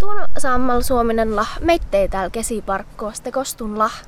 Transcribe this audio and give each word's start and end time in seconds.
Tuon 0.00 0.28
sammal 0.38 0.80
suominen 0.82 1.36
lah, 1.36 1.58
meittei 1.60 2.08
täällä 2.08 2.30
kesiparkkoa, 2.30 3.12
sitten 3.12 3.32
kostun 3.32 3.78
lah. 3.78 4.02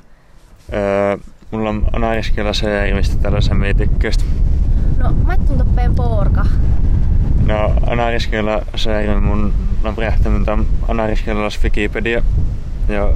Öö, 0.73 1.17
mulla 1.51 1.69
on 1.69 1.85
anariskella 1.93 2.53
se 2.53 2.89
ilmistä 2.89 3.17
tällaisen 3.17 3.57
meitikkeestä. 3.57 4.23
No, 4.97 5.11
mä 5.11 5.37
tuun 5.37 5.57
toppeen 5.57 5.95
porka. 5.95 6.45
No, 7.45 7.73
anariskella 7.87 8.61
se 8.75 9.05
ilmi 9.05 9.21
mun 9.21 9.53
on 9.83 9.97
rähtämyn 9.97 10.45
tämän 10.45 10.65
anariskella 10.87 11.49
Wikipedia. 11.63 12.23
Ja 12.87 13.13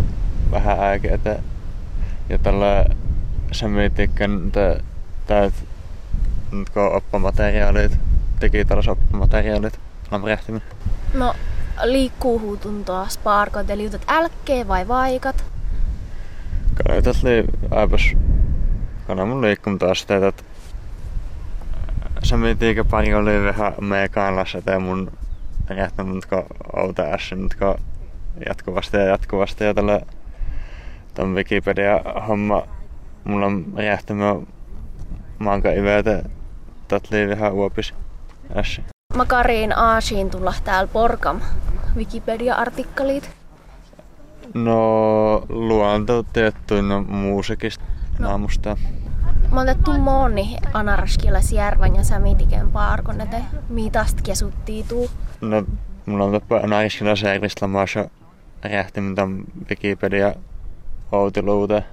vähän 0.51 0.79
ääkeitä. 0.79 1.39
Ja 2.29 2.37
tällä 2.37 2.85
se 3.51 3.67
meitikken 3.67 4.51
täät 5.27 5.53
nyt 6.51 6.69
oppamateriaalit, 6.93 7.97
digitaaliset 8.41 8.91
oppamateriaalit 8.91 9.79
on 10.11 10.23
rähtämyn. 10.23 10.61
No, 11.13 11.35
liikkuu 11.83 12.39
huutuntoa 12.39 13.07
sparkot, 13.07 13.69
eli 13.69 13.83
jutat 13.83 14.01
älkkeen 14.07 14.68
vai 14.68 14.87
vaikat? 14.87 15.43
Kaitat 16.87 17.23
li 17.23 17.45
aipas 17.71 18.11
kana 19.07 19.25
mun 19.25 19.41
liikkum 19.41 19.79
taas 19.79 20.05
teet, 20.05 20.23
että 20.23 20.43
se 22.23 22.37
mitiikä 22.37 22.83
pari 22.83 23.13
oli 23.13 23.43
vähän 23.43 23.73
meekaanlassa 23.82 24.61
tai 24.61 24.79
mun 24.79 25.11
rähtämyn 25.68 26.21
outa 26.75 27.04
äsken 27.04 27.49
jatkuvasti 28.46 28.97
ja 28.97 29.04
jatkuvasti 29.04 29.63
ja 29.63 29.73
tällä 29.73 30.01
tämän 31.13 31.35
Wikipedia-homma 31.35 32.63
mulla 33.23 33.45
on 33.45 33.66
rähtämä 33.77 34.35
manka 35.39 35.71
iveitä 35.71 36.23
tatli 36.88 37.30
vähän 37.30 37.53
uopis 37.53 37.94
äsken. 38.55 38.97
Makariin 39.17 39.77
aasiin 39.77 40.30
tulla 40.30 40.53
täällä 40.63 40.89
Porkam 40.94 41.41
Wikipedia-artikkelit? 41.95 43.30
No 44.53 45.45
luonto 45.49 46.23
tiettyinä 46.23 47.01
muusikista 47.01 47.83
no. 48.19 48.27
naamusta. 48.27 48.77
Mä 49.51 49.61
otettu 49.61 49.93
moni 49.93 50.57
anaraskilla 50.73 51.39
järvän 51.53 51.95
ja 51.95 52.03
samitiken 52.03 52.71
paarkon, 52.71 53.21
että 53.21 53.37
mitast 53.69 54.21
kesuttii 54.21 54.83
tuu. 54.83 55.09
No, 55.41 55.63
mulla 56.05 56.23
on 56.23 56.31
tappa 56.31 56.57
anaraskilla 56.57 57.11
järvistä 57.23 57.67
maassa 57.67 58.09
rähtimin 58.63 59.15
tämän 59.15 59.43
Wikipedia 59.69 60.33
outiluute. 61.11 61.83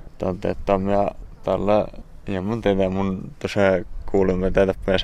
Tämän 0.67 0.89
ja 0.89 1.11
tällä 1.45 1.87
ja 2.29 2.43
mun 2.43 2.61
teitä 2.61 2.89
mun 2.89 3.33
tosiaan 3.39 3.87
kuulimme 4.11 4.51
teitä 4.51 4.75
ja 4.87 4.99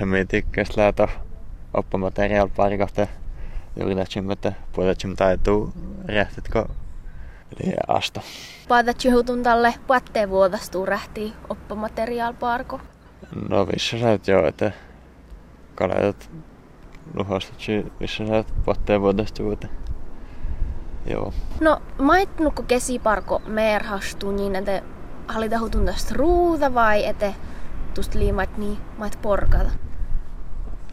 samitikkeen 1.71 2.31
lähtö 2.31 2.47
oppamateriaalparikasta 2.53 3.07
yritämme, 3.75 4.33
että 4.33 4.53
puhutaan 4.71 5.15
taituu 5.15 5.73
rähtitkö 6.07 6.65
eli 7.59 7.73
asta. 7.87 8.21
Paatat 8.67 9.03
juhutun 9.05 9.43
tälle 9.43 9.73
patteen 9.87 10.29
vuodastuu 10.29 10.85
rähtii 10.85 11.33
oppamateriaalparko? 11.49 12.79
No 13.49 13.65
missä 13.65 13.99
sä 13.99 14.13
et 14.13 14.27
joo, 14.27 14.47
että 14.47 14.71
kaletat 15.75 16.29
luhastat 17.13 17.57
missä 17.99 18.27
sä 18.27 18.37
et 18.37 18.53
patteen 18.65 19.01
vuodastuu, 19.01 19.51
että 19.51 19.67
joo. 21.09 21.33
No 21.61 21.81
maitnukko 21.97 22.63
kesiparko 22.63 23.41
merhastuu 23.45 24.31
niin, 24.31 24.55
että 24.55 24.81
halita 25.27 25.59
hutun 25.59 25.85
tästä 25.85 26.13
ruuta 26.15 26.73
vai 26.73 27.05
ete 27.05 27.35
tuosta 27.93 28.19
liimat 28.19 28.57
niin 28.57 28.77
mait 28.97 29.21
porkata? 29.21 29.71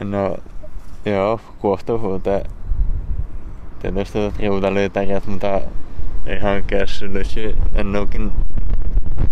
No 0.05 0.37
Joo, 1.05 1.41
kuohtuvuuteen. 1.59 2.51
Tietysti 3.79 4.19
juutalyytäjät, 4.39 5.27
mutta 5.27 5.61
ihan 6.27 6.65
kässylysi 6.67 7.57
ennenkin 7.75 8.33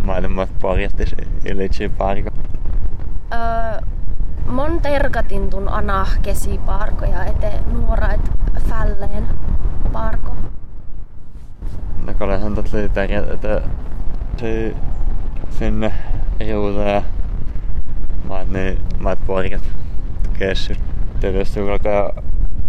maailmat 0.02 0.48
parjattis 0.62 1.14
ilitsi 1.44 1.88
paikka. 1.88 2.30
Öö, 3.32 3.80
mon 4.46 4.80
terkatin 4.80 5.50
tun 5.50 5.68
ana 5.68 6.06
kesiparkoja 6.22 7.24
ete 7.24 7.52
nuorait 7.72 8.30
fälleen 8.68 9.28
parko. 9.92 10.36
No 12.06 12.14
kalehan 12.18 12.54
tot 12.54 12.72
lyytäjät, 12.72 13.30
että 13.30 13.62
se 14.36 14.74
sinne 15.50 15.92
juuta 16.46 16.82
ja 16.82 17.02
maat, 18.28 18.48
niin, 18.48 18.78
maat 18.98 19.18
parjat 19.26 19.62
kässyt 20.38 20.95
alkaa 21.72 22.22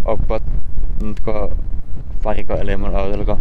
oppia 0.04 0.40
nyt 1.02 1.20
kun 1.20 1.56
pariko 2.22 2.54
elimon 2.54 2.96
autolla, 2.96 3.38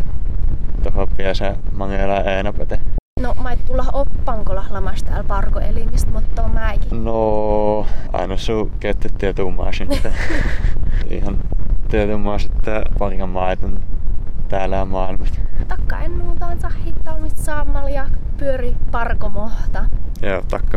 tuohon 0.84 1.08
se 1.34 1.56
mangela 1.78 2.14
äänepäte. 2.14 2.80
No, 3.20 3.36
mä 3.44 3.52
et 3.52 3.66
tulla 3.66 3.86
oppankolla 3.94 4.66
lamasta 4.70 5.10
täällä 5.10 5.24
parkoelimistä, 5.24 6.12
mutta 6.12 6.44
on 6.44 6.52
mäkin. 6.52 7.06
No, 7.06 7.86
aina 8.14 8.38
kettet 8.80 9.18
tietumaa 9.18 9.72
sitten. 9.72 10.14
Ihan 11.10 11.38
tietumaa 11.88 12.40
sitten 12.40 12.82
parikan 13.00 13.30
maiden 13.30 13.80
täällä 14.50 14.86
maailmasta. 14.86 15.40
Takka 15.68 16.00
ennultaan 16.00 16.60
sahittalmista 16.60 17.44
saamalla 17.44 17.90
ja 17.90 18.10
pyöri 18.38 18.76
parkomohta. 18.92 19.86
Joo, 20.22 20.42
takka. 20.48 20.68